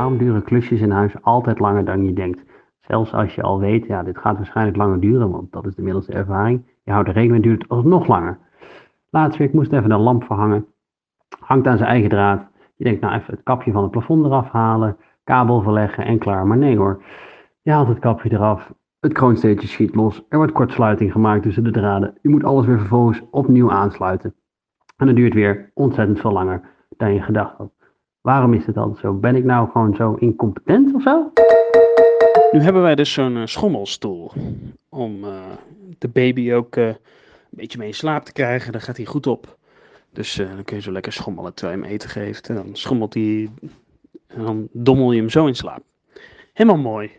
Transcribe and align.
Waarom 0.00 0.18
duren 0.18 0.42
klusjes 0.42 0.80
in 0.80 0.90
huis 0.90 1.12
altijd 1.22 1.58
langer 1.58 1.84
dan 1.84 2.04
je 2.04 2.12
denkt? 2.12 2.44
Zelfs 2.80 3.12
als 3.12 3.34
je 3.34 3.42
al 3.42 3.58
weet, 3.58 3.86
ja, 3.86 4.02
dit 4.02 4.18
gaat 4.18 4.36
waarschijnlijk 4.36 4.76
langer 4.76 5.00
duren, 5.00 5.30
want 5.30 5.52
dat 5.52 5.66
is 5.66 5.74
de 5.74 5.82
middelste 5.82 6.12
ervaring. 6.12 6.64
Je 6.84 6.92
houdt 6.92 7.08
er 7.08 7.14
rekening 7.14 7.42
duurt 7.42 7.62
het 7.62 7.70
alsnog 7.70 8.06
langer. 8.06 8.38
Laatst 9.10 9.38
week 9.38 9.52
moest 9.52 9.72
even 9.72 9.90
een 9.90 10.00
lamp 10.00 10.24
verhangen. 10.24 10.66
Hangt 11.40 11.66
aan 11.66 11.76
zijn 11.76 11.88
eigen 11.88 12.08
draad. 12.08 12.46
Je 12.76 12.84
denkt, 12.84 13.00
nou 13.00 13.14
even 13.14 13.34
het 13.34 13.42
kapje 13.42 13.72
van 13.72 13.82
het 13.82 13.90
plafond 13.90 14.24
eraf 14.24 14.50
halen, 14.50 14.96
kabel 15.24 15.62
verleggen 15.62 16.04
en 16.04 16.18
klaar. 16.18 16.46
Maar 16.46 16.58
nee 16.58 16.76
hoor, 16.76 17.02
je 17.62 17.70
haalt 17.70 17.88
het 17.88 17.98
kapje 17.98 18.32
eraf, 18.32 18.72
het 19.00 19.12
kroonsteentje 19.12 19.68
schiet 19.68 19.94
los, 19.94 20.24
er 20.28 20.36
wordt 20.36 20.52
kortsluiting 20.52 21.12
gemaakt 21.12 21.42
tussen 21.42 21.64
de 21.64 21.70
draden. 21.70 22.18
Je 22.22 22.28
moet 22.28 22.44
alles 22.44 22.66
weer 22.66 22.78
vervolgens 22.78 23.22
opnieuw 23.30 23.70
aansluiten. 23.70 24.34
En 24.96 25.06
dat 25.06 25.16
duurt 25.16 25.34
weer 25.34 25.70
ontzettend 25.74 26.20
veel 26.20 26.32
langer 26.32 26.62
dan 26.96 27.14
je 27.14 27.22
gedacht 27.22 27.56
had. 27.56 27.79
Waarom 28.20 28.54
is 28.54 28.66
het 28.66 28.76
altijd 28.76 28.98
zo? 28.98 29.12
Ben 29.12 29.36
ik 29.36 29.44
nou 29.44 29.70
gewoon 29.70 29.94
zo 29.94 30.14
incompetent 30.14 30.94
of 30.94 31.02
zo? 31.02 31.32
Nu 32.52 32.60
hebben 32.60 32.82
wij 32.82 32.94
dus 32.94 33.12
zo'n 33.12 33.36
uh, 33.36 33.46
schommelstoel 33.46 34.32
om 34.88 35.24
uh, 35.24 35.42
de 35.98 36.08
baby 36.08 36.52
ook 36.52 36.76
uh, 36.76 36.86
een 36.86 36.96
beetje 37.50 37.78
mee 37.78 37.88
in 37.88 37.94
slaap 37.94 38.24
te 38.24 38.32
krijgen. 38.32 38.72
Daar 38.72 38.80
gaat 38.80 38.96
hij 38.96 39.06
goed 39.06 39.26
op. 39.26 39.58
Dus 40.12 40.34
dan 40.34 40.64
kun 40.64 40.76
je 40.76 40.82
zo 40.82 40.92
lekker 40.92 41.12
schommelen 41.12 41.54
terwijl 41.54 41.78
je 41.78 41.84
hem 41.84 41.92
eten 41.92 42.08
geeft. 42.08 42.48
En 42.48 42.54
dan 42.54 42.68
schommelt 42.72 43.14
hij 43.14 43.50
en 44.26 44.44
dan 44.44 44.68
dommel 44.72 45.12
je 45.12 45.20
hem 45.20 45.30
zo 45.30 45.46
in 45.46 45.56
slaap. 45.56 45.82
Helemaal 46.52 46.82
mooi. 46.82 47.10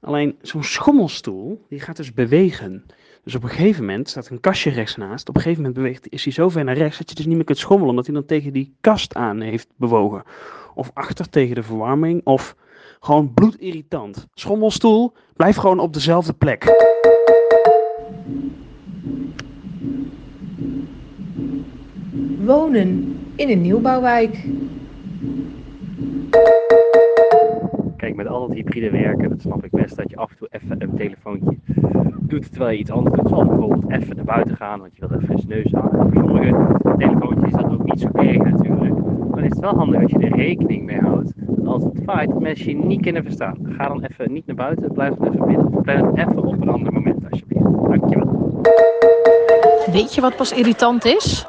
Alleen 0.00 0.38
zo'n 0.42 0.64
schommelstoel, 0.64 1.64
die 1.68 1.80
gaat 1.80 1.96
dus 1.96 2.12
bewegen. 2.12 2.86
Dus 3.24 3.34
op 3.34 3.42
een 3.42 3.48
gegeven 3.48 3.84
moment 3.84 4.08
staat 4.08 4.28
een 4.28 4.40
kastje 4.40 4.70
rechts 4.70 4.96
naast. 4.96 5.28
Op 5.28 5.34
een 5.34 5.42
gegeven 5.42 5.62
moment 5.62 5.82
beweegt, 5.82 6.08
is 6.08 6.24
hij 6.24 6.32
zo 6.32 6.48
ver 6.48 6.64
naar 6.64 6.76
rechts 6.76 6.98
dat 6.98 7.08
je 7.08 7.14
dus 7.14 7.26
niet 7.26 7.36
meer 7.36 7.44
kunt 7.44 7.58
schommelen. 7.58 7.90
Omdat 7.90 8.06
hij 8.06 8.14
dan 8.14 8.24
tegen 8.24 8.52
die 8.52 8.74
kast 8.80 9.14
aan 9.14 9.40
heeft 9.40 9.68
bewogen. 9.76 10.22
Of 10.74 10.90
achter 10.94 11.28
tegen 11.28 11.54
de 11.54 11.62
verwarming. 11.62 12.20
Of 12.24 12.56
gewoon 13.00 13.34
bloedirritant. 13.34 14.26
Schommelstoel, 14.34 15.12
blijf 15.36 15.56
gewoon 15.56 15.78
op 15.78 15.92
dezelfde 15.92 16.32
plek. 16.32 16.64
Wonen 22.38 23.18
in 23.36 23.50
een 23.50 23.60
nieuwbouwwijk. 23.60 24.44
Met 28.16 28.26
al 28.26 28.46
dat 28.46 28.56
hybride 28.56 28.90
werken, 28.90 29.28
dat 29.28 29.40
snap 29.40 29.64
ik 29.64 29.70
best 29.70 29.96
dat 29.96 30.10
je 30.10 30.16
af 30.16 30.30
en 30.30 30.36
toe 30.36 30.48
even 30.50 30.82
een 30.82 30.96
telefoontje 30.96 31.56
doet 32.20 32.50
terwijl 32.50 32.72
je 32.72 32.78
iets 32.78 32.90
anders 32.90 33.16
doet. 33.16 33.28
Zoals 33.28 33.48
bijvoorbeeld 33.48 33.90
even 33.90 34.16
naar 34.16 34.24
buiten 34.24 34.56
gaan, 34.56 34.80
want 34.80 34.96
je 34.96 35.06
wilt 35.06 35.22
even 35.22 35.34
eens 35.34 35.46
neus 35.46 35.74
aan. 35.74 35.90
Voor 35.90 36.10
sommige 36.14 36.76
telefoontjes 36.98 37.44
is 37.44 37.52
dat 37.52 37.72
ook 37.72 37.84
niet 37.84 38.00
zo 38.00 38.08
erg 38.12 38.36
natuurlijk. 38.36 38.94
Maar 39.30 39.42
het 39.42 39.52
is 39.52 39.60
wel 39.60 39.74
handig 39.74 40.02
als 40.02 40.10
je 40.10 40.18
er 40.18 40.36
rekening 40.36 40.84
mee 40.84 41.00
houdt. 41.00 41.32
Dat 41.36 41.66
als 41.66 41.84
het 41.84 42.00
vaart, 42.04 42.28
dat 42.28 42.40
mensen 42.40 42.68
je 42.78 42.84
niet 42.84 43.00
kunnen 43.00 43.22
verstaan. 43.22 43.56
Ga 43.62 43.88
dan 43.88 44.04
even 44.04 44.32
niet 44.32 44.46
naar 44.46 44.56
buiten, 44.56 44.92
blijf 44.92 45.14
dan 45.14 45.32
even 45.32 45.46
binnen. 45.46 45.82
Plan 45.82 46.16
even 46.16 46.44
op 46.44 46.60
een 46.60 46.68
ander 46.68 46.92
moment 46.92 47.30
alsjeblieft. 47.30 47.64
Dankjewel. 47.64 48.60
Weet 49.92 50.14
je 50.14 50.20
wat 50.20 50.36
pas 50.36 50.52
irritant 50.52 51.04
is? 51.04 51.46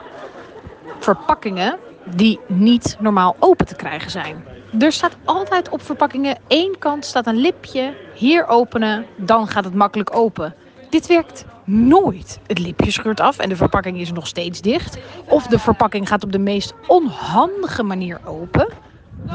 Verpakkingen 0.99 1.77
die 2.15 2.39
niet 2.47 2.97
normaal 2.99 3.35
open 3.39 3.65
te 3.65 3.75
krijgen 3.75 4.11
zijn. 4.11 4.52
Er 4.79 4.91
staat 4.91 5.17
altijd 5.25 5.69
op 5.69 5.81
verpakkingen 5.81 6.37
één 6.47 6.77
kant 6.79 7.05
staat 7.05 7.27
een 7.27 7.35
lipje, 7.35 7.93
hier 8.15 8.47
openen, 8.47 9.05
dan 9.15 9.47
gaat 9.47 9.63
het 9.63 9.73
makkelijk 9.73 10.15
open. 10.15 10.55
Dit 10.89 11.07
werkt 11.07 11.45
nooit. 11.63 12.39
Het 12.47 12.59
lipje 12.59 12.91
scheurt 12.91 13.19
af 13.19 13.37
en 13.37 13.49
de 13.49 13.55
verpakking 13.55 13.97
is 13.97 14.11
nog 14.11 14.27
steeds 14.27 14.61
dicht. 14.61 14.97
Of 15.27 15.47
de 15.47 15.59
verpakking 15.59 16.07
gaat 16.07 16.23
op 16.23 16.31
de 16.31 16.39
meest 16.39 16.73
onhandige 16.87 17.83
manier 17.83 18.19
open. 18.25 18.67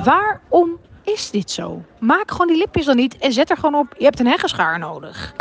Waarom 0.05 0.78
is 1.05 1.31
dit 1.31 1.50
zo? 1.50 1.83
Maak 1.98 2.31
gewoon 2.31 2.47
die 2.47 2.56
lipjes 2.56 2.84
dan 2.84 2.97
niet 2.97 3.19
en 3.19 3.32
zet 3.32 3.50
er 3.50 3.56
gewoon 3.56 3.75
op, 3.75 3.94
je 3.98 4.04
hebt 4.04 4.21
een 4.21 4.27
heggenschaar 4.27 4.78
nodig. 4.78 5.34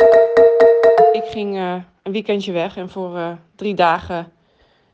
Ik 1.12 1.24
ging 1.24 1.56
uh, 1.56 1.74
een 2.02 2.12
weekendje 2.12 2.52
weg 2.52 2.76
en 2.76 2.90
voor 2.90 3.16
uh, 3.16 3.28
drie 3.56 3.74
dagen 3.74 4.32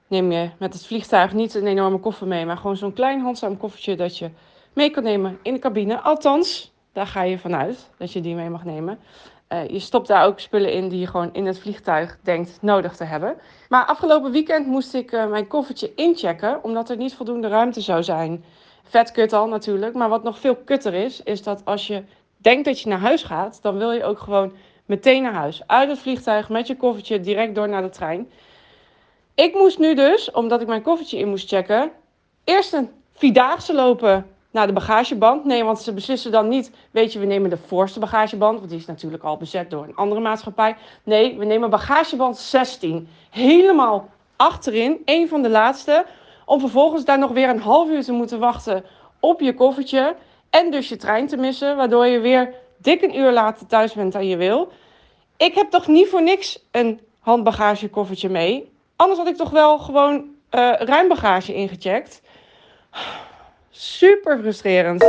neem 0.07 0.33
je 0.33 0.51
met 0.59 0.73
het 0.73 0.87
vliegtuig 0.87 1.33
niet 1.33 1.55
een 1.55 1.67
enorme 1.67 1.99
koffer 1.99 2.27
mee, 2.27 2.47
maar 2.47 2.57
gewoon 2.57 2.77
zo'n 2.77 2.93
klein 2.93 3.21
handzaam 3.21 3.57
koffertje 3.57 3.97
dat 3.97 4.19
je 4.19 4.31
mee 4.75 4.91
kan 4.91 5.03
nemen 5.03 5.39
in 5.43 5.53
de 5.53 5.59
cabine. 5.59 6.01
Althans, 6.01 6.73
daar 6.93 7.07
ga 7.07 7.23
je 7.23 7.39
vanuit 7.39 7.91
dat 7.99 8.13
je 8.13 8.21
die 8.21 8.35
mee 8.35 8.51
mag 8.51 8.65
nemen. 8.65 8.99
Uh, 9.49 9.69
je 9.69 9.79
stopt 9.79 10.09
daar 10.09 10.27
ook 10.27 10.41
spullen 10.41 10.73
in 10.73 10.89
die 10.89 11.01
je 11.01 11.07
gewoon 11.07 11.33
in 11.33 11.47
het 11.47 11.59
vliegtuig 11.59 12.19
denkt 12.23 12.59
nodig 12.61 12.97
te 12.97 13.05
hebben. 13.05 13.37
Maar 13.69 13.85
afgelopen 13.85 14.31
weekend 14.31 14.67
moest 14.67 14.95
ik 14.95 15.13
uh, 15.13 15.27
mijn 15.27 15.47
koffertje 15.47 15.95
inchecken, 15.95 16.65
omdat 16.65 16.91
er 16.91 16.97
niet 16.97 17.15
voldoende 17.15 17.49
ruimte 17.49 17.81
zou 17.81 18.03
zijn. 18.03 18.45
Vet 18.83 19.11
kut 19.11 19.33
al 19.33 19.49
natuurlijk, 19.49 19.95
maar 19.95 20.09
wat 20.09 20.23
nog 20.23 20.39
veel 20.39 20.57
kutter 20.57 20.95
is, 20.95 21.23
is 21.23 21.43
dat 21.43 21.65
als 21.65 21.87
je 21.87 22.03
denkt 22.37 22.65
dat 22.65 22.81
je 22.81 22.89
naar 22.89 22.99
huis 22.99 23.23
gaat, 23.23 23.59
dan 23.63 23.79
wil 23.79 23.93
je 23.93 24.05
ook 24.05 24.19
gewoon 24.19 24.53
meteen 24.87 25.23
naar 25.23 25.33
huis. 25.33 25.63
Uit 25.67 25.89
het 25.89 25.99
vliegtuig 25.99 26.49
met 26.49 26.67
je 26.67 26.77
koffertje 26.77 27.21
direct 27.21 27.55
door 27.55 27.69
naar 27.69 27.83
de 27.83 27.89
trein. 27.89 28.31
Ik 29.35 29.55
moest 29.55 29.79
nu 29.79 29.95
dus, 29.95 30.31
omdat 30.31 30.61
ik 30.61 30.67
mijn 30.67 30.83
koffertje 30.83 31.19
in 31.19 31.29
moest 31.29 31.49
checken, 31.49 31.91
eerst 32.45 32.73
een 32.73 32.91
vierdaagse 33.13 33.75
lopen 33.75 34.27
naar 34.55 34.67
de 34.67 34.73
bagageband. 34.73 35.45
Nee, 35.45 35.65
want 35.65 35.81
ze 35.81 35.93
beslissen 35.93 36.33
dan 36.33 36.49
niet, 36.49 36.71
weet 36.91 37.13
je, 37.13 37.19
we 37.19 37.25
nemen 37.25 37.51
de 37.51 37.57
voorste 37.67 37.99
bagageband, 37.99 38.59
want 38.59 38.71
die 38.71 38.79
is 38.79 38.87
natuurlijk 38.87 39.23
al 39.23 39.37
bezet 39.37 39.71
door 39.71 39.85
een 39.85 39.97
andere 39.97 40.21
maatschappij. 40.21 40.77
Nee, 41.03 41.39
we 41.39 41.45
nemen 41.45 41.71
bagageband 41.71 42.37
16, 42.37 43.09
helemaal 43.31 44.09
achterin, 44.37 45.03
een 45.05 45.29
van 45.29 45.43
de 45.43 45.49
laatste, 45.49 46.05
om 46.45 46.61
vervolgens 46.61 47.05
daar 47.05 47.19
nog 47.19 47.31
weer 47.31 47.49
een 47.49 47.61
half 47.61 47.89
uur 47.89 48.03
te 48.03 48.13
moeten 48.13 48.39
wachten 48.39 48.85
op 49.21 49.41
je 49.41 49.55
koffertje 49.55 50.17
en 50.51 50.71
dus 50.71 50.89
je 50.89 50.97
trein 50.97 51.27
te 51.27 51.37
missen, 51.37 51.77
waardoor 51.77 52.07
je 52.07 52.21
weer 52.21 52.55
dik 52.77 53.03
een 53.03 53.19
uur 53.19 53.33
later 53.33 53.67
thuis 53.67 53.93
bent 53.93 54.13
dan 54.13 54.27
je 54.27 54.37
wil. 54.37 54.73
Ik 55.37 55.55
heb 55.55 55.71
toch 55.71 55.87
niet 55.87 56.09
voor 56.09 56.23
niks 56.23 56.65
een 56.71 57.01
handbagagekoffertje 57.21 58.29
mee. 58.29 58.73
Anders 58.97 59.19
had 59.19 59.29
ik 59.29 59.37
toch 59.37 59.51
wel 59.51 59.79
gewoon 59.79 60.25
ruim 60.79 61.09
bagage 61.09 61.55
ingecheckt. 61.55 62.23
Super 63.77 64.39
frustrerend. 64.39 65.05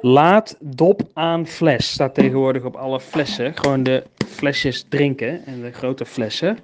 Laat 0.00 0.56
dop 0.60 1.02
aan 1.12 1.46
fles. 1.46 1.92
Staat 1.92 2.14
tegenwoordig 2.14 2.64
op 2.64 2.76
alle 2.76 3.00
flessen. 3.00 3.56
Gewoon 3.56 3.82
de 3.82 4.04
flesjes 4.26 4.86
drinken 4.88 5.46
en 5.46 5.62
de 5.62 5.72
grote 5.72 6.04
flessen. 6.04 6.58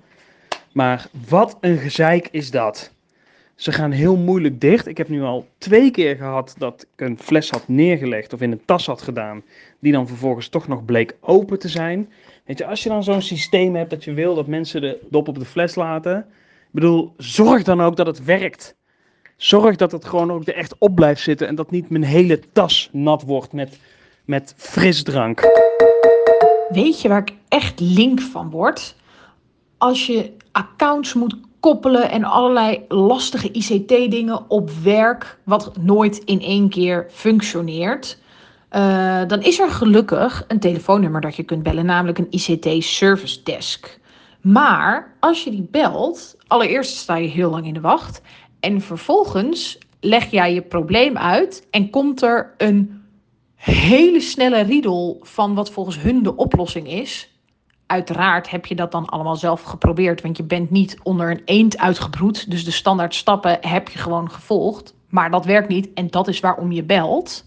Maar 0.72 1.06
wat 1.28 1.56
een 1.60 1.78
gezeik 1.78 2.28
is 2.30 2.50
dat. 2.50 2.92
Ze 3.54 3.72
gaan 3.72 3.90
heel 3.90 4.16
moeilijk 4.16 4.60
dicht. 4.60 4.86
Ik 4.86 4.96
heb 4.96 5.08
nu 5.08 5.22
al 5.22 5.46
twee 5.58 5.90
keer 5.90 6.16
gehad 6.16 6.54
dat 6.58 6.86
ik 6.96 7.06
een 7.06 7.18
fles 7.18 7.50
had 7.50 7.68
neergelegd 7.68 8.32
of 8.32 8.40
in 8.40 8.52
een 8.52 8.64
tas 8.64 8.86
had 8.86 9.02
gedaan. 9.02 9.42
Die 9.78 9.92
dan 9.92 10.08
vervolgens 10.08 10.48
toch 10.48 10.68
nog 10.68 10.84
bleek 10.84 11.16
open 11.20 11.58
te 11.58 11.68
zijn. 11.68 12.12
Weet 12.44 12.58
je, 12.58 12.66
als 12.66 12.82
je 12.82 12.88
dan 12.88 13.04
zo'n 13.04 13.22
systeem 13.22 13.74
hebt 13.74 13.90
dat 13.90 14.04
je 14.04 14.12
wil 14.12 14.34
dat 14.34 14.46
mensen 14.46 14.80
de 14.80 14.98
dop 15.10 15.28
op 15.28 15.38
de 15.38 15.44
fles 15.44 15.74
laten. 15.74 16.18
Ik 16.60 16.72
bedoel, 16.82 17.14
zorg 17.16 17.62
dan 17.62 17.80
ook 17.80 17.96
dat 17.96 18.06
het 18.06 18.24
werkt. 18.24 18.74
Zorg 19.36 19.76
dat 19.76 19.92
het 19.92 20.04
gewoon 20.04 20.32
ook 20.32 20.46
er 20.46 20.54
echt 20.54 20.74
op 20.78 20.94
blijft 20.94 21.20
zitten 21.20 21.48
en 21.48 21.54
dat 21.54 21.70
niet 21.70 21.90
mijn 21.90 22.04
hele 22.04 22.40
tas 22.52 22.88
nat 22.92 23.22
wordt 23.22 23.52
met, 23.52 23.78
met 24.24 24.54
frisdrank. 24.56 25.40
Weet 26.68 27.00
je 27.00 27.08
waar 27.08 27.20
ik 27.20 27.34
echt 27.48 27.80
link 27.80 28.20
van 28.20 28.50
word? 28.50 28.94
Als 29.78 30.06
je 30.06 30.32
accounts 30.52 31.14
moet 31.14 31.36
koppelen 31.60 32.10
en 32.10 32.24
allerlei 32.24 32.84
lastige 32.88 33.50
ICT-dingen 33.52 34.50
op 34.50 34.70
werk, 34.70 35.38
wat 35.44 35.76
nooit 35.80 36.18
in 36.18 36.40
één 36.40 36.68
keer 36.68 37.06
functioneert. 37.10 38.18
Uh, 38.70 39.22
dan 39.26 39.42
is 39.42 39.58
er 39.58 39.70
gelukkig 39.70 40.44
een 40.48 40.60
telefoonnummer 40.60 41.20
dat 41.20 41.36
je 41.36 41.42
kunt 41.42 41.62
bellen, 41.62 41.86
namelijk 41.86 42.18
een 42.18 42.30
ICT 42.30 42.84
Service 42.84 43.42
Desk. 43.42 43.98
Maar 44.40 45.14
als 45.20 45.44
je 45.44 45.50
die 45.50 45.68
belt, 45.70 46.36
allereerst 46.46 46.96
sta 46.96 47.16
je 47.16 47.28
heel 47.28 47.50
lang 47.50 47.66
in 47.66 47.74
de 47.74 47.80
wacht. 47.80 48.20
En 48.66 48.80
vervolgens 48.80 49.78
leg 50.00 50.30
jij 50.30 50.54
je 50.54 50.62
probleem 50.62 51.16
uit 51.16 51.66
en 51.70 51.90
komt 51.90 52.22
er 52.22 52.54
een 52.56 53.02
hele 53.54 54.20
snelle 54.20 54.60
riedel 54.60 55.20
van 55.22 55.54
wat 55.54 55.70
volgens 55.70 56.00
hun 56.00 56.22
de 56.22 56.36
oplossing 56.36 56.88
is. 56.88 57.30
Uiteraard 57.86 58.50
heb 58.50 58.66
je 58.66 58.74
dat 58.74 58.92
dan 58.92 59.06
allemaal 59.06 59.36
zelf 59.36 59.62
geprobeerd, 59.62 60.22
want 60.22 60.36
je 60.36 60.42
bent 60.42 60.70
niet 60.70 60.98
onder 61.02 61.30
een 61.30 61.42
eend 61.44 61.78
uitgebroed. 61.78 62.50
Dus 62.50 62.64
de 62.64 62.70
standaard 62.70 63.14
stappen 63.14 63.58
heb 63.60 63.88
je 63.88 63.98
gewoon 63.98 64.30
gevolgd. 64.30 64.94
Maar 65.08 65.30
dat 65.30 65.44
werkt 65.44 65.68
niet 65.68 65.92
en 65.94 66.10
dat 66.10 66.28
is 66.28 66.40
waarom 66.40 66.72
je 66.72 66.84
belt. 66.84 67.44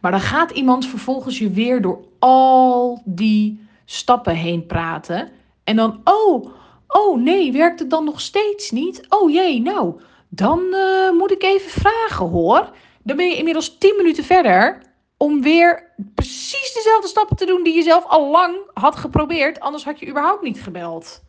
Maar 0.00 0.10
dan 0.10 0.20
gaat 0.20 0.50
iemand 0.50 0.86
vervolgens 0.86 1.38
je 1.38 1.50
weer 1.50 1.82
door 1.82 1.98
al 2.18 3.02
die 3.04 3.66
stappen 3.84 4.34
heen 4.34 4.66
praten. 4.66 5.28
En 5.64 5.76
dan, 5.76 6.00
oh, 6.04 6.46
oh 6.88 7.20
nee, 7.20 7.52
werkt 7.52 7.80
het 7.80 7.90
dan 7.90 8.04
nog 8.04 8.20
steeds 8.20 8.70
niet? 8.70 9.06
Oh 9.08 9.30
jee, 9.30 9.60
nou, 9.60 10.00
dan 10.34 10.60
uh, 10.70 11.10
moet 11.10 11.30
ik 11.30 11.42
even 11.42 11.70
vragen 11.70 12.26
hoor. 12.26 12.70
Dan 13.02 13.16
ben 13.16 13.28
je 13.28 13.36
inmiddels 13.36 13.78
10 13.78 13.94
minuten 13.96 14.24
verder 14.24 14.78
om 15.16 15.42
weer 15.42 15.92
precies 16.14 16.72
dezelfde 16.74 17.08
stappen 17.08 17.36
te 17.36 17.46
doen 17.46 17.62
die 17.62 17.74
je 17.74 17.82
zelf 17.82 18.06
al 18.06 18.30
lang 18.30 18.56
had 18.74 18.96
geprobeerd. 18.96 19.60
Anders 19.60 19.84
had 19.84 19.98
je 19.98 20.08
überhaupt 20.08 20.42
niet 20.42 20.62
gebeld. 20.62 21.22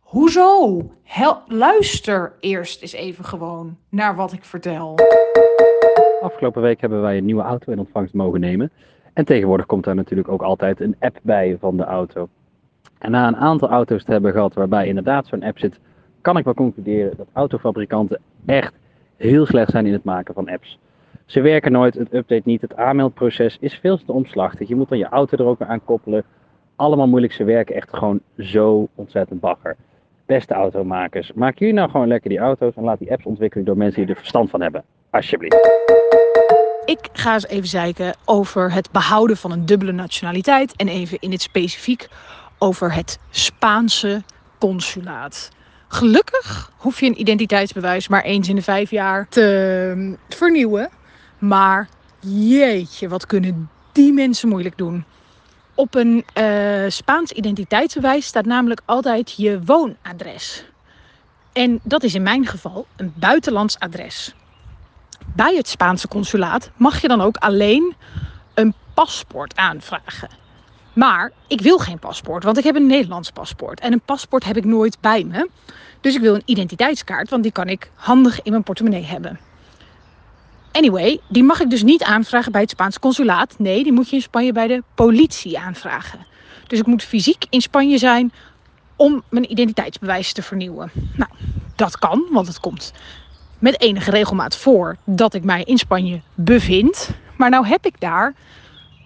Hoezo? 0.00 0.82
Luister 1.46 2.36
eerst 2.40 2.82
eens 2.82 2.92
even 2.92 3.24
gewoon 3.24 3.76
naar 3.88 4.16
wat 4.16 4.32
ik 4.32 4.44
vertel. 4.44 4.98
Afgelopen 6.20 6.62
week 6.62 6.80
hebben 6.80 7.00
wij 7.00 7.16
een 7.16 7.24
nieuwe 7.24 7.42
auto 7.42 7.72
in 7.72 7.78
ontvangst 7.78 8.14
mogen 8.14 8.40
nemen. 8.40 8.70
En 9.12 9.24
tegenwoordig 9.24 9.66
komt 9.66 9.84
daar 9.84 9.94
natuurlijk 9.94 10.28
ook 10.28 10.42
altijd 10.42 10.80
een 10.80 10.96
app 10.98 11.18
bij 11.22 11.56
van 11.60 11.76
de 11.76 11.84
auto. 11.84 12.28
En 12.98 13.10
na 13.10 13.26
een 13.26 13.36
aantal 13.36 13.68
auto's 13.68 14.04
te 14.04 14.12
hebben 14.12 14.32
gehad 14.32 14.54
waarbij 14.54 14.86
inderdaad 14.86 15.26
zo'n 15.26 15.42
app 15.42 15.58
zit, 15.58 15.78
kan 16.28 16.36
ik 16.36 16.44
wel 16.44 16.54
concluderen 16.54 17.16
dat 17.16 17.26
autofabrikanten 17.32 18.20
echt 18.46 18.74
heel 19.16 19.46
slecht 19.46 19.70
zijn 19.70 19.86
in 19.86 19.92
het 19.92 20.04
maken 20.04 20.34
van 20.34 20.48
apps. 20.48 20.78
Ze 21.26 21.40
werken 21.40 21.72
nooit, 21.72 21.94
het 21.94 22.14
update 22.14 22.42
niet, 22.44 22.60
het 22.60 22.76
aanmeldproces 22.76 23.56
is 23.60 23.74
veel 23.74 23.96
te 23.96 24.12
omslachtig. 24.12 24.68
Je 24.68 24.76
moet 24.76 24.88
dan 24.88 24.98
je 24.98 25.08
auto 25.08 25.36
er 25.36 25.44
ook 25.44 25.58
weer 25.58 25.68
aan 25.68 25.84
koppelen. 25.84 26.24
Allemaal 26.76 27.06
moeilijk, 27.06 27.32
ze 27.32 27.44
werken 27.44 27.74
echt 27.74 27.88
gewoon 27.96 28.20
zo 28.38 28.88
ontzettend 28.94 29.40
bagger. 29.40 29.76
Beste 30.26 30.54
automakers, 30.54 31.32
maak 31.32 31.58
jullie 31.58 31.74
nou 31.74 31.90
gewoon 31.90 32.08
lekker 32.08 32.30
die 32.30 32.38
auto's 32.38 32.74
en 32.74 32.82
laat 32.82 32.98
die 32.98 33.12
apps 33.12 33.24
ontwikkelen 33.24 33.64
door 33.64 33.76
mensen 33.76 34.00
die 34.00 34.10
er 34.10 34.20
verstand 34.20 34.50
van 34.50 34.60
hebben. 34.60 34.84
Alsjeblieft. 35.10 35.56
Ik 36.84 37.08
ga 37.12 37.34
eens 37.34 37.46
even 37.46 37.68
zeiken 37.68 38.14
over 38.24 38.72
het 38.72 38.90
behouden 38.92 39.36
van 39.36 39.52
een 39.52 39.66
dubbele 39.66 39.92
nationaliteit 39.92 40.76
en 40.76 40.88
even 40.88 41.18
in 41.20 41.30
het 41.30 41.42
specifiek 41.42 42.08
over 42.58 42.94
het 42.94 43.18
Spaanse 43.30 44.22
consulaat. 44.58 45.56
Gelukkig 45.88 46.70
hoef 46.76 47.00
je 47.00 47.06
een 47.06 47.20
identiteitsbewijs 47.20 48.08
maar 48.08 48.22
eens 48.22 48.48
in 48.48 48.56
de 48.56 48.62
vijf 48.62 48.90
jaar 48.90 49.28
te 49.28 49.92
mm, 49.96 50.16
vernieuwen. 50.28 50.90
Maar 51.38 51.88
jeetje, 52.20 53.08
wat 53.08 53.26
kunnen 53.26 53.70
die 53.92 54.12
mensen 54.12 54.48
moeilijk 54.48 54.78
doen. 54.78 55.04
Op 55.74 55.94
een 55.94 56.24
eh, 56.32 56.84
Spaans 56.88 57.32
identiteitsbewijs 57.32 58.26
staat 58.26 58.44
namelijk 58.44 58.80
altijd 58.84 59.34
je 59.36 59.60
woonadres. 59.64 60.64
En 61.52 61.80
dat 61.82 62.02
is 62.02 62.14
in 62.14 62.22
mijn 62.22 62.46
geval 62.46 62.86
een 62.96 63.12
buitenlands 63.16 63.78
adres. 63.78 64.34
Bij 65.34 65.56
het 65.56 65.68
Spaanse 65.68 66.08
consulaat 66.08 66.70
mag 66.76 67.00
je 67.00 67.08
dan 67.08 67.20
ook 67.20 67.36
alleen 67.36 67.94
een 68.54 68.74
paspoort 68.94 69.56
aanvragen. 69.56 70.28
Maar 70.98 71.32
ik 71.46 71.60
wil 71.60 71.78
geen 71.78 71.98
paspoort, 71.98 72.44
want 72.44 72.58
ik 72.58 72.64
heb 72.64 72.74
een 72.74 72.86
Nederlands 72.86 73.30
paspoort. 73.30 73.80
En 73.80 73.92
een 73.92 74.00
paspoort 74.00 74.44
heb 74.44 74.56
ik 74.56 74.64
nooit 74.64 75.00
bij 75.00 75.24
me. 75.24 75.48
Dus 76.00 76.14
ik 76.14 76.20
wil 76.20 76.34
een 76.34 76.42
identiteitskaart, 76.44 77.30
want 77.30 77.42
die 77.42 77.52
kan 77.52 77.68
ik 77.68 77.90
handig 77.94 78.42
in 78.42 78.50
mijn 78.50 78.62
portemonnee 78.62 79.04
hebben. 79.04 79.38
Anyway, 80.72 81.20
die 81.28 81.42
mag 81.42 81.60
ik 81.60 81.70
dus 81.70 81.82
niet 81.82 82.02
aanvragen 82.02 82.52
bij 82.52 82.60
het 82.60 82.70
Spaanse 82.70 82.98
consulaat. 82.98 83.58
Nee, 83.58 83.82
die 83.82 83.92
moet 83.92 84.08
je 84.08 84.16
in 84.16 84.22
Spanje 84.22 84.52
bij 84.52 84.66
de 84.66 84.82
politie 84.94 85.58
aanvragen. 85.58 86.26
Dus 86.66 86.78
ik 86.78 86.86
moet 86.86 87.02
fysiek 87.02 87.44
in 87.50 87.60
Spanje 87.60 87.98
zijn 87.98 88.32
om 88.96 89.22
mijn 89.28 89.50
identiteitsbewijs 89.50 90.32
te 90.32 90.42
vernieuwen. 90.42 90.90
Nou, 91.16 91.30
dat 91.76 91.98
kan, 91.98 92.26
want 92.30 92.46
het 92.46 92.60
komt 92.60 92.92
met 93.58 93.80
enige 93.80 94.10
regelmaat 94.10 94.56
voor 94.56 94.96
dat 95.04 95.34
ik 95.34 95.44
mij 95.44 95.62
in 95.62 95.78
Spanje 95.78 96.20
bevind. 96.34 97.10
Maar 97.36 97.50
nou 97.50 97.66
heb 97.66 97.86
ik 97.86 98.00
daar 98.00 98.34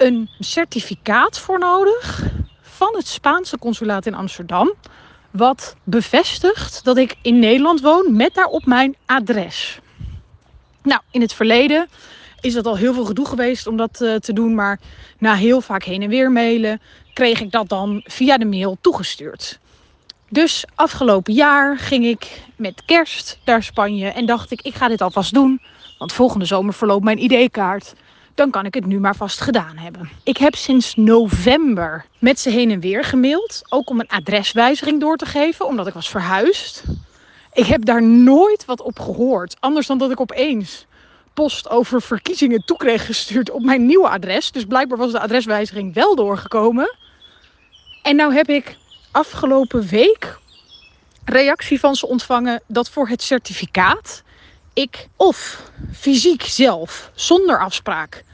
een 0.03 0.29
certificaat 0.39 1.39
voor 1.39 1.59
nodig 1.59 2.23
van 2.61 2.95
het 2.97 3.07
Spaanse 3.07 3.59
consulaat 3.59 4.07
in 4.07 4.15
Amsterdam. 4.15 4.75
Wat 5.31 5.77
bevestigt 5.85 6.85
dat 6.85 6.97
ik 6.97 7.17
in 7.23 7.39
Nederland 7.39 7.81
woon 7.81 8.17
met 8.17 8.35
daarop 8.35 8.67
mijn 8.67 8.97
adres. 9.07 9.79
Nou, 10.83 11.01
in 11.11 11.21
het 11.21 11.33
verleden 11.33 11.89
is 12.41 12.55
dat 12.55 12.67
al 12.67 12.77
heel 12.77 12.95
veel 12.95 13.05
gedoe 13.05 13.27
geweest 13.27 13.67
om 13.67 13.77
dat 13.77 14.01
uh, 14.01 14.15
te 14.15 14.33
doen. 14.33 14.55
Maar 14.55 14.81
na 15.19 15.35
heel 15.35 15.61
vaak 15.61 15.85
heen 15.85 16.03
en 16.03 16.09
weer 16.09 16.33
mailen 16.33 16.81
kreeg 17.15 17.41
ik 17.41 17.51
dat 17.51 17.69
dan 17.69 18.01
via 18.05 18.39
de 18.39 18.45
mail 18.45 18.79
toegestuurd. 18.81 19.59
Dus 20.29 20.65
afgelopen 20.75 21.33
jaar 21.33 21.79
ging 21.79 22.05
ik 22.05 22.43
met 22.57 22.83
kerst 22.85 23.39
naar 23.45 23.63
Spanje 23.63 24.09
en 24.09 24.27
dacht 24.27 24.51
ik, 24.51 24.63
ik 24.63 24.75
ga 24.75 24.89
dit 24.89 25.01
alvast 25.01 25.35
doen. 25.35 25.61
Want 25.99 26.13
volgende 26.13 26.45
zomer 26.45 26.75
verloopt 26.75 27.05
mijn 27.05 27.19
ID-kaart. 27.19 27.95
Dan 28.35 28.51
kan 28.51 28.67
ik 28.67 28.75
het 28.75 28.87
nu 28.87 29.01
maar 29.01 29.17
vast 29.17 29.41
gedaan 29.41 29.77
hebben. 29.77 30.09
Ik 30.23 30.37
heb 30.37 30.55
sinds 30.55 30.95
november 30.95 32.05
met 32.19 32.41
ze 32.41 32.51
heen 32.51 32.71
en 32.71 32.81
weer 32.81 33.05
gemaild. 33.05 33.63
Ook 33.69 33.91
om 33.91 34.01
een 34.01 34.09
adreswijziging 34.09 35.01
door 35.01 35.17
te 35.17 35.27
geven, 35.27 35.67
omdat 35.67 35.87
ik 35.87 35.95
was 35.95 36.09
verhuisd. 36.09 36.83
Ik 37.53 37.67
heb 37.67 37.85
daar 37.85 38.03
nooit 38.03 38.65
wat 38.65 38.81
op 38.81 38.99
gehoord. 38.99 39.57
Anders 39.61 39.87
dan 39.87 39.99
dat 39.99 40.11
ik 40.11 40.21
opeens 40.21 40.87
post 41.35 41.69
over 41.69 42.03
verkiezingen 42.03 42.65
toe 42.65 42.77
kreeg 42.77 43.07
gestuurd 43.07 43.51
op 43.51 43.63
mijn 43.63 43.87
nieuwe 43.87 44.09
adres. 44.09 44.51
Dus 44.53 44.65
blijkbaar 44.65 44.99
was 44.99 45.13
de 45.13 45.21
adreswijziging 45.21 45.95
wel 45.95 46.17
doorgekomen. 46.17 46.97
En 48.03 48.17
nou 48.17 48.35
heb 48.35 48.49
ik 48.49 48.77
afgelopen 49.11 49.87
week 49.87 50.39
reactie 51.25 51.81
van 51.81 51.95
ze 51.95 52.07
ontvangen 52.07 52.63
dat 52.67 52.91
voor 52.91 53.09
het 53.09 53.23
certificaat 53.23 54.23
ik 54.75 55.09
of 55.17 55.71
fysiek 55.93 56.43
zelf 56.43 57.11
zonder 57.15 57.61
afspraak 57.61 58.25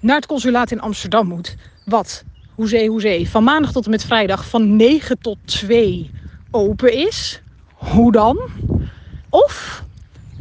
naar 0.00 0.16
het 0.16 0.26
consulaat 0.26 0.70
in 0.70 0.80
Amsterdam 0.80 1.26
moet. 1.26 1.56
Wat, 1.84 2.24
hoezee, 2.54 2.88
hoezee, 2.88 3.28
van 3.28 3.44
maandag 3.44 3.72
tot 3.72 3.84
en 3.84 3.90
met 3.90 4.04
vrijdag 4.04 4.48
van 4.48 4.76
9 4.76 5.18
tot 5.20 5.38
2 5.44 6.10
open 6.50 6.92
is. 6.92 7.42
Hoe 7.72 8.12
dan? 8.12 8.38
Of 9.30 9.84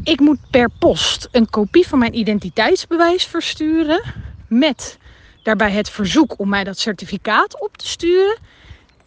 ik 0.03 0.19
moet 0.19 0.39
per 0.49 0.69
post 0.69 1.27
een 1.31 1.49
kopie 1.49 1.87
van 1.87 1.99
mijn 1.99 2.17
identiteitsbewijs 2.17 3.25
versturen 3.25 4.03
met 4.47 4.97
daarbij 5.43 5.71
het 5.71 5.89
verzoek 5.89 6.39
om 6.39 6.49
mij 6.49 6.63
dat 6.63 6.79
certificaat 6.79 7.61
op 7.61 7.77
te 7.77 7.87
sturen 7.87 8.37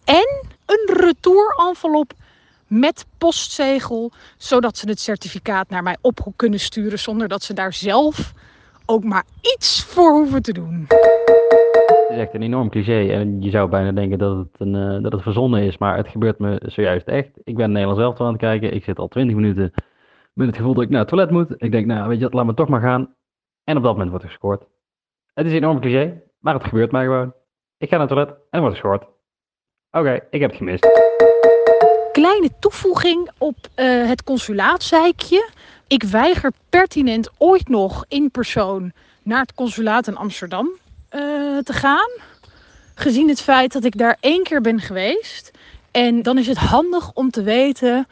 en 0.03 0.47
een 0.65 0.95
retour-envelop 0.95 2.13
met 2.67 3.05
postzegel, 3.17 4.11
zodat 4.37 4.77
ze 4.77 4.89
het 4.89 4.99
certificaat 4.99 5.69
naar 5.69 5.83
mij 5.83 5.97
op 6.01 6.19
kunnen 6.35 6.59
sturen 6.59 6.99
zonder 6.99 7.27
dat 7.27 7.43
ze 7.43 7.53
daar 7.53 7.73
zelf 7.73 8.33
ook 8.85 9.03
maar 9.03 9.25
iets 9.41 9.83
voor 9.83 10.11
hoeven 10.11 10.41
te 10.41 10.53
doen. 10.53 10.85
Het 10.87 12.07
is 12.09 12.17
echt 12.17 12.33
een 12.33 12.41
enorm 12.41 12.69
cliché 12.69 13.09
en 13.09 13.41
je 13.41 13.49
zou 13.49 13.69
bijna 13.69 13.91
denken 13.91 14.17
dat 14.17 14.37
het, 14.37 14.47
een, 14.57 14.73
uh, 14.73 15.03
dat 15.03 15.11
het 15.11 15.21
verzonnen 15.21 15.63
is, 15.63 15.77
maar 15.77 15.97
het 15.97 16.07
gebeurt 16.07 16.39
me 16.39 16.61
zojuist 16.65 17.07
echt. 17.07 17.29
Ik 17.43 17.55
ben 17.55 17.71
Nederlands 17.71 18.01
zelf 18.01 18.19
aan 18.19 18.27
het 18.27 18.37
kijken, 18.37 18.73
ik 18.73 18.83
zit 18.83 18.99
al 18.99 19.07
20 19.07 19.35
minuten 19.35 19.73
met 20.33 20.47
het 20.47 20.55
gevoel 20.55 20.73
dat 20.73 20.83
ik 20.83 20.89
naar 20.89 20.99
het 20.99 21.07
toilet 21.07 21.31
moet. 21.31 21.53
Ik 21.57 21.71
denk, 21.71 21.85
nou 21.85 22.09
weet 22.09 22.19
je 22.19 22.29
laat 22.29 22.45
me 22.45 22.53
toch 22.53 22.69
maar 22.69 22.81
gaan. 22.81 23.15
En 23.63 23.77
op 23.77 23.83
dat 23.83 23.91
moment 23.91 24.09
wordt 24.09 24.23
er 24.23 24.31
gescoord. 24.31 24.65
Het 25.33 25.45
is 25.45 25.51
een 25.51 25.57
enorm 25.57 25.79
cliché, 25.79 26.21
maar 26.39 26.53
het 26.53 26.63
gebeurt 26.63 26.91
mij 26.91 27.03
gewoon. 27.03 27.33
Ik 27.77 27.89
ga 27.89 27.97
naar 27.97 28.07
het 28.07 28.15
toilet 28.15 28.35
en 28.49 28.59
word 28.59 28.71
gescoord. 28.71 29.05
Oké, 29.91 30.19
ik 30.29 30.41
heb 30.41 30.49
het 30.49 30.57
gemist. 30.57 31.14
Kleine 32.21 32.49
toevoeging 32.59 33.29
op 33.37 33.55
uh, 33.75 34.07
het 34.07 34.23
consulaatzeikje. 34.23 35.49
Ik 35.87 36.03
weiger 36.03 36.51
pertinent 36.69 37.29
ooit 37.37 37.69
nog 37.69 38.05
in 38.07 38.31
persoon 38.31 38.91
naar 39.23 39.39
het 39.39 39.53
consulaat 39.53 40.07
in 40.07 40.15
Amsterdam 40.15 40.65
uh, 40.67 41.19
te 41.57 41.73
gaan. 41.73 42.09
Gezien 42.93 43.29
het 43.29 43.41
feit 43.41 43.73
dat 43.73 43.83
ik 43.83 43.97
daar 43.97 44.17
één 44.19 44.43
keer 44.43 44.61
ben 44.61 44.79
geweest. 44.79 45.51
En 45.91 46.21
dan 46.21 46.37
is 46.37 46.47
het 46.47 46.57
handig 46.57 47.11
om 47.13 47.29
te 47.31 47.43
weten 47.43 48.07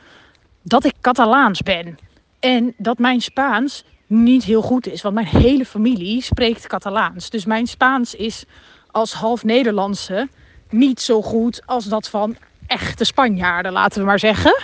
dat 0.62 0.84
ik 0.84 0.94
Catalaans 1.02 1.62
ben. 1.62 1.98
En 2.40 2.74
dat 2.78 2.98
mijn 2.98 3.22
Spaans 3.22 3.84
niet 4.08 4.44
heel 4.44 4.62
goed 4.62 4.88
is. 4.88 5.02
Want 5.02 5.16
mijn 5.16 5.28
hele 5.28 5.66
familie 5.66 6.22
spreekt 6.22 6.68
Catalaans. 6.68 7.30
Dus 7.30 7.46
mijn 7.46 7.68
Spaans 7.68 8.16
is 8.16 8.46
als 8.92 9.14
half 9.14 9.44
Nederlandse 9.44 10.28
niet 10.70 11.02
zo 11.02 11.22
goed 11.22 11.62
als 11.66 11.86
dat 11.86 12.08
van 12.08 12.38
echte 12.68 13.04
Spanjaarden, 13.04 13.72
laten 13.72 14.00
we 14.00 14.06
maar 14.06 14.20
zeggen. 14.20 14.62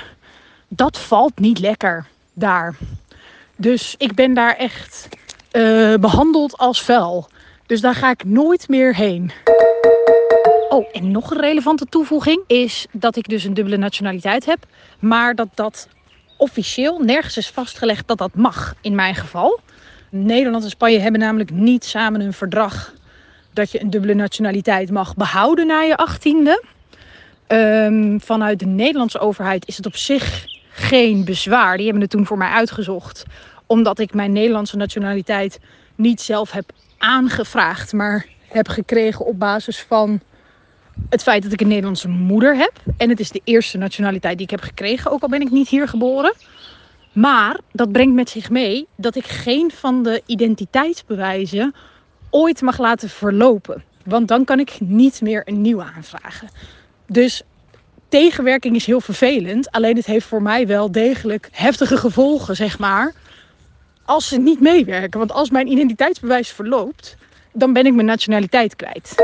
Dat 0.67 0.99
valt 0.99 1.39
niet 1.39 1.59
lekker 1.59 2.05
daar. 2.33 2.75
Dus 3.55 3.95
ik 3.97 4.15
ben 4.15 4.33
daar 4.33 4.55
echt 4.55 5.09
uh, 5.51 5.95
behandeld 5.95 6.57
als 6.57 6.81
vuil. 6.81 7.29
Dus 7.65 7.81
daar 7.81 7.95
ga 7.95 8.09
ik 8.09 8.23
nooit 8.23 8.67
meer 8.67 8.95
heen. 8.95 9.31
Oh, 10.69 10.87
en 10.91 11.11
nog 11.11 11.31
een 11.31 11.39
relevante 11.39 11.85
toevoeging 11.85 12.43
is 12.47 12.87
dat 12.91 13.15
ik 13.15 13.27
dus 13.27 13.43
een 13.43 13.53
dubbele 13.53 13.77
nationaliteit 13.77 14.45
heb. 14.45 14.65
Maar 14.99 15.35
dat 15.35 15.47
dat 15.53 15.87
officieel 16.37 16.99
nergens 16.99 17.37
is 17.37 17.49
vastgelegd 17.49 18.07
dat 18.07 18.17
dat 18.17 18.35
mag 18.35 18.75
in 18.81 18.95
mijn 18.95 19.15
geval. 19.15 19.59
Nederland 20.09 20.63
en 20.63 20.69
Spanje 20.69 20.99
hebben 20.99 21.19
namelijk 21.21 21.51
niet 21.51 21.85
samen 21.85 22.21
een 22.21 22.33
verdrag 22.33 22.93
dat 23.53 23.71
je 23.71 23.81
een 23.81 23.89
dubbele 23.89 24.13
nationaliteit 24.13 24.91
mag 24.91 25.15
behouden 25.15 25.67
na 25.67 25.81
je 25.81 25.97
achttiende. 25.97 26.63
Um, 27.51 28.21
vanuit 28.21 28.59
de 28.59 28.65
Nederlandse 28.65 29.19
overheid 29.19 29.67
is 29.67 29.77
het 29.77 29.85
op 29.85 29.95
zich 29.95 30.45
geen 30.69 31.25
bezwaar. 31.25 31.75
Die 31.75 31.85
hebben 31.85 32.01
het 32.01 32.11
toen 32.11 32.25
voor 32.25 32.37
mij 32.37 32.49
uitgezocht. 32.49 33.25
Omdat 33.65 33.99
ik 33.99 34.13
mijn 34.13 34.31
Nederlandse 34.31 34.77
nationaliteit 34.77 35.59
niet 35.95 36.21
zelf 36.21 36.51
heb 36.51 36.71
aangevraagd, 36.97 37.93
maar 37.93 38.25
heb 38.47 38.67
gekregen 38.67 39.25
op 39.25 39.39
basis 39.39 39.81
van 39.81 40.21
het 41.09 41.23
feit 41.23 41.43
dat 41.43 41.51
ik 41.51 41.61
een 41.61 41.67
Nederlandse 41.67 42.07
moeder 42.07 42.57
heb. 42.57 42.73
En 42.97 43.09
het 43.09 43.19
is 43.19 43.29
de 43.29 43.41
eerste 43.43 43.77
nationaliteit 43.77 44.37
die 44.37 44.45
ik 44.45 44.51
heb 44.51 44.61
gekregen, 44.61 45.11
ook 45.11 45.21
al 45.21 45.29
ben 45.29 45.41
ik 45.41 45.51
niet 45.51 45.69
hier 45.69 45.87
geboren. 45.87 46.33
Maar 47.11 47.59
dat 47.71 47.91
brengt 47.91 48.15
met 48.15 48.29
zich 48.29 48.49
mee 48.49 48.87
dat 48.95 49.15
ik 49.15 49.25
geen 49.25 49.71
van 49.71 50.03
de 50.03 50.21
identiteitsbewijzen 50.25 51.75
ooit 52.29 52.61
mag 52.61 52.77
laten 52.77 53.09
verlopen. 53.09 53.83
Want 54.05 54.27
dan 54.27 54.45
kan 54.45 54.59
ik 54.59 54.77
niet 54.79 55.21
meer 55.21 55.41
een 55.45 55.61
nieuwe 55.61 55.83
aanvragen. 55.95 56.49
Dus 57.11 57.41
tegenwerking 58.09 58.75
is 58.75 58.85
heel 58.85 59.01
vervelend. 59.01 59.71
Alleen 59.71 59.95
het 59.95 60.05
heeft 60.05 60.25
voor 60.25 60.41
mij 60.41 60.67
wel 60.67 60.91
degelijk 60.91 61.49
heftige 61.51 61.97
gevolgen, 61.97 62.55
zeg 62.55 62.79
maar. 62.79 63.13
als 64.05 64.27
ze 64.27 64.37
niet 64.37 64.59
meewerken. 64.61 65.19
Want 65.19 65.31
als 65.31 65.49
mijn 65.49 65.67
identiteitsbewijs 65.71 66.49
verloopt, 66.49 67.17
dan 67.53 67.73
ben 67.73 67.85
ik 67.85 67.93
mijn 67.93 68.05
nationaliteit 68.07 68.75
kwijt. 68.75 69.15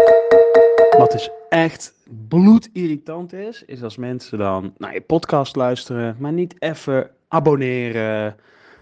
Wat 0.98 1.12
dus 1.12 1.30
echt 1.50 1.94
bloedirritant 2.28 3.34
is, 3.34 3.64
is 3.66 3.84
als 3.84 3.98
mensen 3.98 4.38
dan 4.38 4.74
naar 4.78 4.94
je 4.94 5.02
podcast 5.02 5.56
luisteren, 5.56 6.16
maar 6.20 6.34
niet 6.34 6.56
even 6.60 7.10
abonneren, 7.28 8.36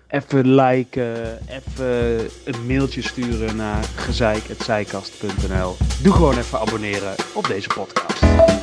even 0.07 0.55
liken, 0.55 1.39
even 1.49 2.19
een 2.45 2.65
mailtje 2.67 3.01
sturen 3.01 3.55
naar 3.55 3.83
gezeik.zijkast.nl. 3.83 5.75
Doe 6.03 6.13
gewoon 6.13 6.37
even 6.37 6.59
abonneren 6.59 7.15
op 7.33 7.47
deze 7.47 7.67
podcast. 7.67 8.62